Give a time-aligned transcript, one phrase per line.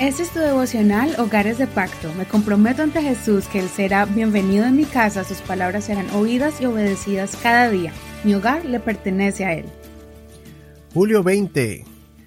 [0.00, 2.12] Este es tu devocional Hogares de Pacto.
[2.14, 6.60] Me comprometo ante Jesús que Él será bienvenido en mi casa, sus palabras serán oídas
[6.60, 7.92] y obedecidas cada día.
[8.24, 9.66] Mi hogar le pertenece a Él.
[10.92, 11.84] Julio 20.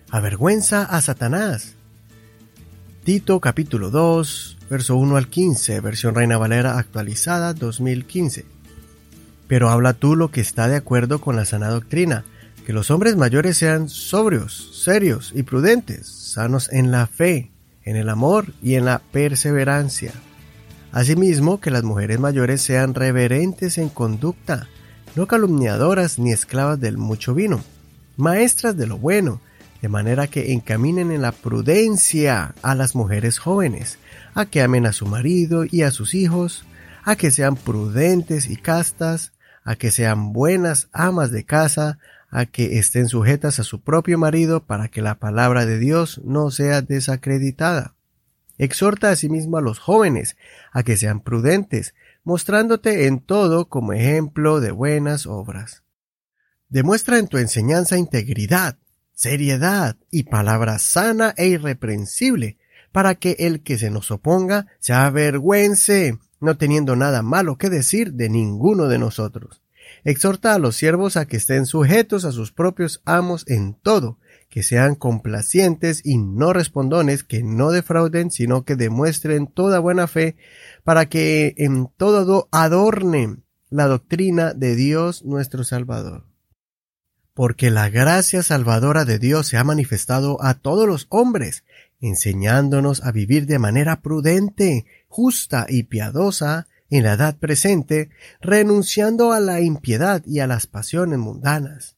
[0.09, 1.75] Avergüenza a Satanás.
[3.03, 8.45] Tito capítulo 2, verso 1 al 15, versión Reina Valera actualizada 2015.
[9.49, 12.23] Pero habla tú lo que está de acuerdo con la sana doctrina,
[12.65, 17.51] que los hombres mayores sean sobrios, serios y prudentes, sanos en la fe,
[17.87, 20.11] en el amor y en la perseverancia.
[20.91, 24.67] Asimismo, que las mujeres mayores sean reverentes en conducta,
[25.15, 27.63] no calumniadoras ni esclavas del mucho vino,
[28.17, 29.39] maestras de lo bueno,
[29.81, 33.99] de manera que encaminen en la prudencia a las mujeres jóvenes,
[34.33, 36.65] a que amen a su marido y a sus hijos,
[37.05, 39.31] a que sean prudentes y castas,
[39.63, 44.65] a que sean buenas amas de casa, a que estén sujetas a su propio marido
[44.65, 47.95] para que la palabra de Dios no sea desacreditada.
[48.57, 50.35] Exhorta asimismo a los jóvenes
[50.71, 55.83] a que sean prudentes, mostrándote en todo como ejemplo de buenas obras.
[56.69, 58.77] Demuestra en tu enseñanza integridad,
[59.13, 62.57] seriedad y palabra sana e irreprensible,
[62.91, 68.13] para que el que se nos oponga se avergüence, no teniendo nada malo que decir
[68.13, 69.61] de ninguno de nosotros.
[70.03, 74.63] Exhorta a los siervos a que estén sujetos a sus propios amos en todo, que
[74.63, 80.35] sean complacientes y no respondones, que no defrauden, sino que demuestren toda buena fe,
[80.83, 86.25] para que en todo adornen la doctrina de Dios nuestro Salvador.
[87.33, 91.63] Porque la gracia salvadora de Dios se ha manifestado a todos los hombres,
[91.99, 98.09] enseñándonos a vivir de manera prudente, justa y piadosa, en la edad presente,
[98.41, 101.97] renunciando a la impiedad y a las pasiones mundanas,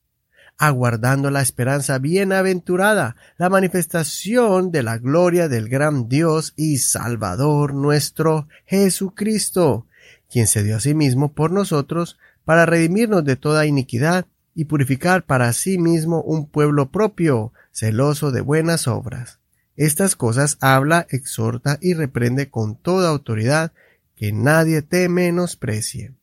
[0.58, 8.48] aguardando la esperanza bienaventurada, la manifestación de la gloria del gran Dios y Salvador nuestro
[8.66, 9.86] Jesucristo,
[10.30, 15.24] quien se dio a sí mismo por nosotros para redimirnos de toda iniquidad y purificar
[15.24, 19.40] para sí mismo un pueblo propio, celoso de buenas obras.
[19.78, 23.72] Estas cosas habla, exhorta y reprende con toda autoridad,
[24.20, 26.14] que nadie te menosprecie.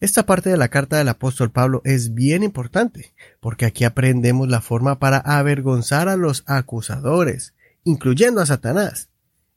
[0.00, 4.60] Esta parte de la carta del apóstol Pablo es bien importante, porque aquí aprendemos la
[4.60, 7.54] forma para avergonzar a los acusadores,
[7.84, 9.08] incluyendo a Satanás.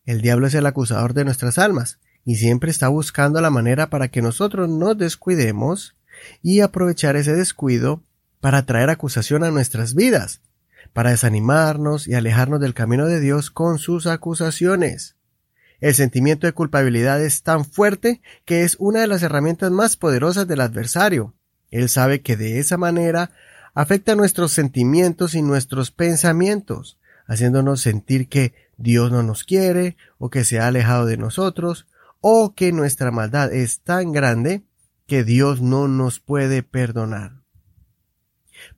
[0.06, 4.07] El diablo es el acusador de nuestras almas, y siempre está buscando la manera para
[4.07, 5.97] que nosotros nos descuidemos
[6.41, 8.02] y aprovechar ese descuido
[8.40, 10.40] para traer acusación a nuestras vidas,
[10.94, 15.18] para desanimarnos y alejarnos del camino de Dios con sus acusaciones.
[15.83, 20.47] El sentimiento de culpabilidad es tan fuerte que es una de las herramientas más poderosas
[20.47, 21.33] del adversario.
[21.71, 23.31] Él sabe que de esa manera
[23.73, 30.45] afecta nuestros sentimientos y nuestros pensamientos, haciéndonos sentir que Dios no nos quiere o que
[30.45, 31.85] se ha alejado de nosotros
[32.22, 34.63] o que nuestra maldad es tan grande
[35.05, 37.41] que Dios no nos puede perdonar.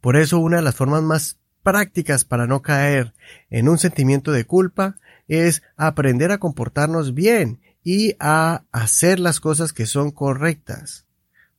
[0.01, 3.13] Por eso una de las formas más prácticas para no caer
[3.51, 4.97] en un sentimiento de culpa
[5.27, 11.05] es aprender a comportarnos bien y a hacer las cosas que son correctas.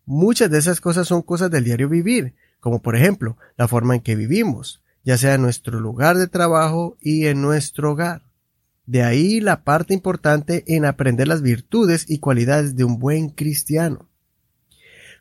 [0.05, 4.01] Muchas de esas cosas son cosas del diario vivir, como por ejemplo la forma en
[4.01, 8.23] que vivimos, ya sea en nuestro lugar de trabajo y en nuestro hogar.
[8.87, 14.09] De ahí la parte importante en aprender las virtudes y cualidades de un buen cristiano.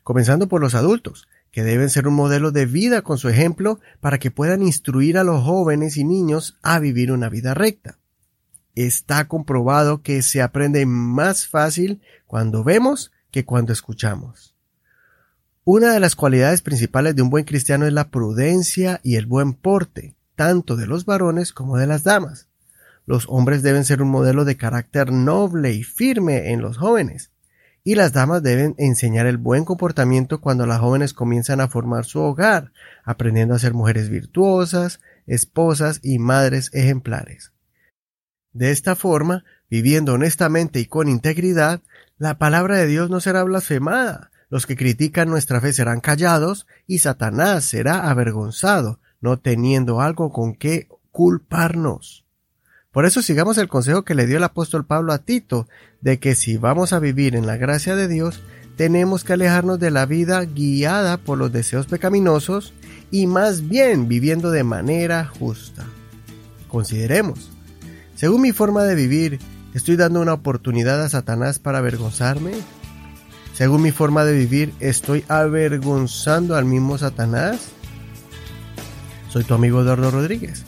[0.04, 4.18] Comenzando por los adultos, que deben ser un modelo de vida con su ejemplo para
[4.18, 7.98] que puedan instruir a los jóvenes y niños a vivir una vida recta
[8.76, 14.54] está comprobado que se aprende más fácil cuando vemos que cuando escuchamos.
[15.64, 19.54] Una de las cualidades principales de un buen cristiano es la prudencia y el buen
[19.54, 22.46] porte, tanto de los varones como de las damas.
[23.06, 27.32] Los hombres deben ser un modelo de carácter noble y firme en los jóvenes,
[27.82, 32.20] y las damas deben enseñar el buen comportamiento cuando las jóvenes comienzan a formar su
[32.20, 32.72] hogar,
[33.04, 37.52] aprendiendo a ser mujeres virtuosas, esposas y madres ejemplares.
[38.56, 41.82] De esta forma, viviendo honestamente y con integridad,
[42.16, 47.00] la palabra de Dios no será blasfemada, los que critican nuestra fe serán callados y
[47.00, 52.24] Satanás será avergonzado, no teniendo algo con qué culparnos.
[52.92, 55.68] Por eso sigamos el consejo que le dio el apóstol Pablo a Tito,
[56.00, 58.40] de que si vamos a vivir en la gracia de Dios,
[58.78, 62.72] tenemos que alejarnos de la vida guiada por los deseos pecaminosos
[63.10, 65.84] y más bien viviendo de manera justa.
[66.68, 67.50] Consideremos,
[68.16, 69.38] según mi forma de vivir,
[69.74, 72.52] ¿estoy dando una oportunidad a Satanás para avergonzarme?
[73.52, 77.68] Según mi forma de vivir, ¿estoy avergonzando al mismo Satanás?
[79.28, 80.64] Soy tu amigo Eduardo Rodríguez.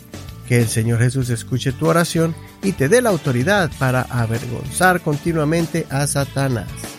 [0.47, 5.87] Que el Señor Jesús escuche tu oración y te dé la autoridad para avergonzar continuamente
[5.91, 6.98] a Satanás.